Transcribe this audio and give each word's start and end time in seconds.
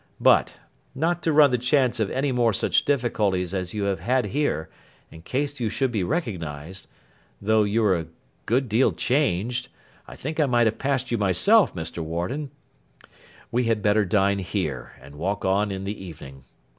But, 0.19 0.55
not 0.95 1.21
to 1.21 1.31
run 1.31 1.51
the 1.51 1.59
chance 1.59 1.99
of 1.99 2.09
any 2.09 2.31
more 2.31 2.53
such 2.53 2.85
difficulties 2.85 3.53
as 3.53 3.75
you 3.75 3.83
have 3.83 3.99
had 3.99 4.25
here, 4.25 4.67
in 5.11 5.21
case 5.21 5.59
you 5.59 5.69
should 5.69 5.91
be 5.91 6.01
recognised—though 6.03 7.63
you're 7.65 7.99
a 7.99 8.07
good 8.47 8.67
deal 8.67 8.93
changed; 8.93 9.67
I 10.07 10.15
think 10.15 10.39
I 10.39 10.47
might 10.47 10.65
have 10.65 10.79
passed 10.79 11.11
you 11.11 11.19
myself, 11.19 11.75
Mr. 11.75 11.99
Warden—we 12.03 13.63
had 13.65 13.83
better 13.83 14.03
dine 14.03 14.39
here, 14.39 14.93
and 14.99 15.17
walk 15.17 15.45
on 15.45 15.69
in 15.69 15.83
the 15.83 16.03
evening. 16.03 16.45